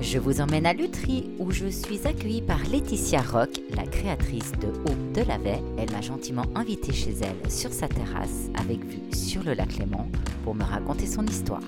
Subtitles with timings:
[0.00, 4.68] Je vous emmène à Lutry où je suis accueillie par Laetitia Rock, la créatrice de
[4.68, 5.60] Haut de Lavet.
[5.76, 10.08] Elle m'a gentiment invitée chez elle sur sa terrasse avec vue sur le lac Léman
[10.44, 11.62] pour me raconter son histoire.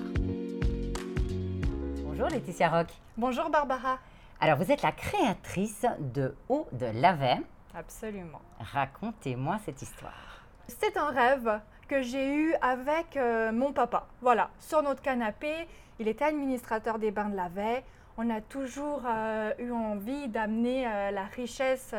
[2.05, 2.87] Bonjour Laetitia Rock.
[3.17, 3.99] Bonjour Barbara.
[4.39, 7.41] Alors vous êtes la créatrice de Haut de Lavet.
[7.75, 8.41] Absolument.
[8.59, 10.45] Racontez-moi cette histoire.
[10.69, 11.59] C'est un rêve
[11.89, 14.07] que j'ai eu avec euh, mon papa.
[14.21, 15.67] Voilà, sur notre canapé,
[15.99, 17.83] il était administrateur des bains de Lavet.
[18.17, 21.93] On a toujours euh, eu envie d'amener euh, la richesse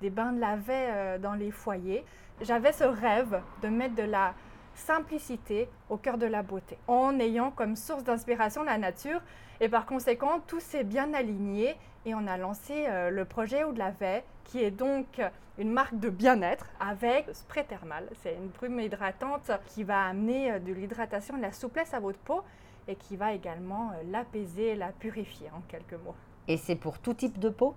[0.00, 2.04] des bains de Lavet dans les foyers.
[2.42, 4.34] J'avais ce rêve de mettre de la
[4.74, 9.22] simplicité au cœur de la beauté, en ayant comme source d'inspiration la nature.
[9.60, 13.80] Et par conséquent, tout s'est bien aligné et on a lancé le projet Eau de
[14.44, 15.18] qui est donc
[15.56, 18.06] une marque de bien-être avec spray thermal.
[18.22, 22.18] C'est une brume hydratante qui va amener de l'hydratation et de la souplesse à votre
[22.18, 22.42] peau
[22.88, 26.14] et qui va également l'apaiser et la purifier en quelques mots.
[26.48, 27.74] Et c'est pour tout type de peau?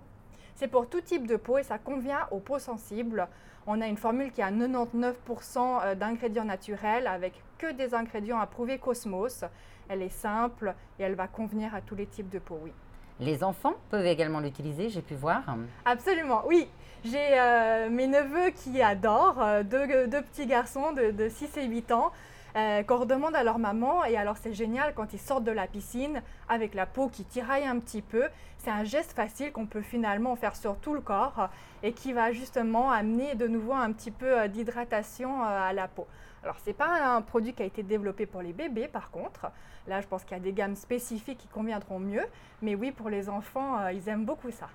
[0.54, 3.26] C'est pour tout type de peau et ça convient aux peaux sensibles.
[3.66, 9.44] On a une formule qui a 99% d'ingrédients naturels avec que des ingrédients approuvés Cosmos.
[9.88, 12.72] Elle est simple et elle va convenir à tous les types de peau, oui.
[13.20, 15.42] Les enfants peuvent également l'utiliser, j'ai pu voir.
[15.84, 16.68] Absolument, oui.
[17.04, 21.66] J'ai euh, mes neveux qui adorent, euh, deux, deux, petits garçons de, de 6 et
[21.66, 22.12] 8 ans.
[22.56, 24.04] Euh, qu'on redemande à leur maman.
[24.04, 27.64] Et alors c'est génial quand ils sortent de la piscine avec la peau qui tiraille
[27.64, 28.24] un petit peu.
[28.58, 31.48] C'est un geste facile qu'on peut finalement faire sur tout le corps
[31.82, 36.06] et qui va justement amener de nouveau un petit peu d'hydratation à la peau.
[36.42, 39.46] Alors, ce n'est pas un produit qui a été développé pour les bébés, par contre.
[39.86, 42.24] Là, je pense qu'il y a des gammes spécifiques qui conviendront mieux.
[42.62, 44.68] Mais oui, pour les enfants, ils aiment beaucoup ça.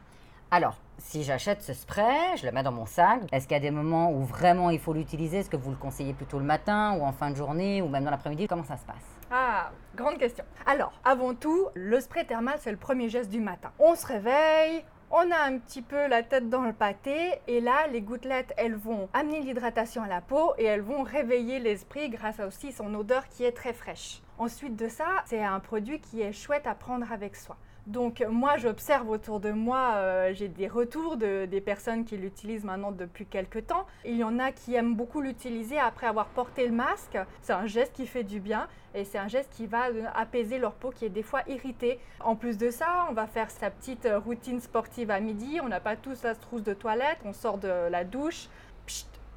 [0.56, 3.20] Alors, si j'achète ce spray, je le mets dans mon sac.
[3.34, 5.40] Est-ce qu'il y a des moments où vraiment il faut l'utiliser?
[5.40, 8.06] Est-ce que vous le conseillez plutôt le matin ou en fin de journée ou même
[8.06, 8.48] dans l'après-midi?
[8.48, 9.04] Comment ça se passe?
[9.30, 10.46] Ah, grande question.
[10.66, 13.70] Alors, avant tout, le spray thermal, c'est le premier geste du matin.
[13.80, 17.88] On se réveille, on a un petit peu la tête dans le pâté et là,
[17.92, 22.40] les gouttelettes, elles vont amener l'hydratation à la peau et elles vont réveiller l'esprit grâce
[22.40, 24.22] à aussi son odeur qui est très fraîche.
[24.38, 27.58] Ensuite de ça, c'est un produit qui est chouette à prendre avec soi.
[27.88, 32.64] Donc moi, j'observe autour de moi, euh, j'ai des retours de, des personnes qui l'utilisent
[32.64, 33.86] maintenant depuis quelques temps.
[34.06, 37.18] Il y en a qui aiment beaucoup l'utiliser après avoir porté le masque.
[37.44, 39.86] C'est un geste qui fait du bien et c'est un geste qui va
[40.16, 42.00] apaiser leur peau qui est des fois irritée.
[42.22, 45.60] En plus de ça, on va faire sa petite routine sportive à midi.
[45.62, 48.48] On n'a pas tous la trousse de toilette, on sort de la douche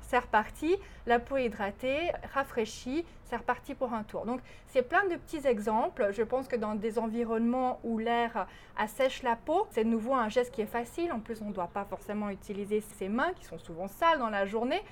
[0.08, 0.74] c'est reparti,
[1.06, 4.24] la peau hydratée, rafraîchie, c'est reparti pour un tour.
[4.24, 6.12] Donc c'est plein de petits exemples.
[6.12, 8.46] Je pense que dans des environnements où l'air
[8.78, 11.12] assèche la peau, c'est de nouveau un geste qui est facile.
[11.12, 14.30] En plus, on ne doit pas forcément utiliser ses mains qui sont souvent sales dans
[14.30, 14.82] la journée.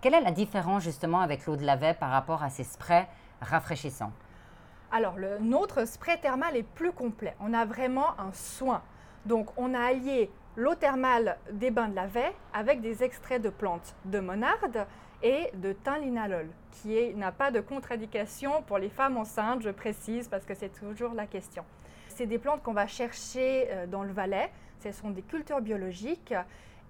[0.00, 3.08] Quelle est la différence justement avec l'eau de lavet par rapport à ces sprays
[3.40, 4.12] rafraîchissants?
[4.90, 7.36] Alors, le, notre spray thermal est plus complet.
[7.38, 8.82] On a vraiment un soin.
[9.26, 12.08] Donc, on a allié l'eau thermale des bains de la
[12.52, 14.86] avec des extraits de plantes de monarde
[15.22, 20.44] et de linalol, qui n'a pas de contre-indication pour les femmes enceintes, je précise, parce
[20.44, 21.64] que c'est toujours la question.
[22.08, 24.50] C'est des plantes qu'on va chercher euh, dans le Valais,
[24.82, 26.34] ce sont des cultures biologiques,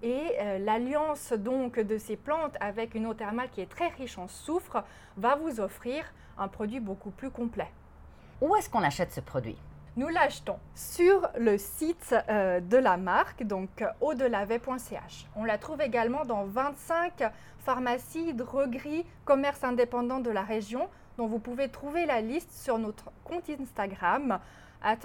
[0.01, 4.17] et euh, l'alliance donc de ces plantes avec une eau thermale qui est très riche
[4.17, 4.83] en soufre
[5.17, 7.69] va vous offrir un produit beaucoup plus complet.
[8.39, 9.57] Où est-ce qu'on achète ce produit?
[9.97, 15.27] Nous l'achetons sur le site euh, de la marque, donc audelavet.ch.
[15.35, 17.23] On la trouve également dans 25
[17.59, 20.87] pharmacies, drogueries, commerces indépendants de la région,
[21.17, 24.39] dont vous pouvez trouver la liste sur notre compte Instagram
[24.81, 24.99] at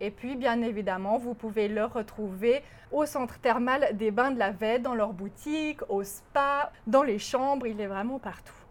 [0.00, 4.50] Et puis, bien évidemment, vous pouvez le retrouver au centre thermal des Bains de la
[4.50, 8.61] Vée, dans leur boutique, au spa, dans les chambres, il est vraiment partout.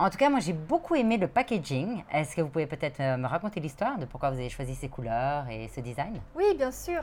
[0.00, 2.04] En tout cas, moi j'ai beaucoup aimé le packaging.
[2.12, 4.88] Est-ce que vous pouvez peut-être euh, me raconter l'histoire de pourquoi vous avez choisi ces
[4.88, 6.20] couleurs et ce design?
[6.36, 7.02] Oui, bien sûr.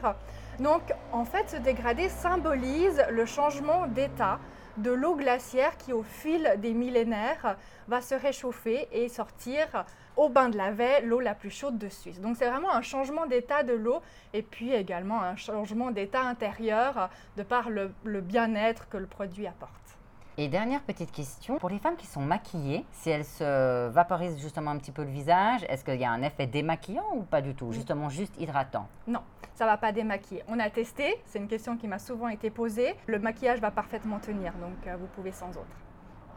[0.59, 4.39] Donc en fait, ce dégradé symbolise le changement d'état
[4.77, 7.57] de l'eau glaciaire qui au fil des millénaires
[7.89, 9.83] va se réchauffer et sortir
[10.15, 12.21] au bain de la Vée, l'eau la plus chaude de Suisse.
[12.21, 14.01] Donc c'est vraiment un changement d'état de l'eau
[14.33, 19.97] et puis également un changement d'état intérieur de par le bien-être que le produit apporte.
[20.37, 24.71] Et dernière petite question, pour les femmes qui sont maquillées, si elles se vaporisent justement
[24.71, 27.55] un petit peu le visage, est-ce qu'il y a un effet démaquillant ou pas du
[27.55, 28.89] tout Justement juste hydratant?
[29.07, 29.21] Non,
[29.53, 30.43] ça va pas démaquiller.
[30.49, 32.95] On a testé, c'est une question qui m'a souvent été posée.
[33.07, 35.77] Le maquillage va parfaitement tenir, donc euh, vous pouvez sans autre.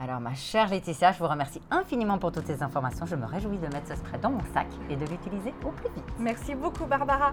[0.01, 3.05] Alors ma chère Laetitia, je vous remercie infiniment pour toutes ces informations.
[3.05, 5.93] Je me réjouis de mettre ce spray dans mon sac et de l'utiliser au plus
[5.93, 6.05] vite.
[6.21, 7.33] Merci beaucoup Barbara.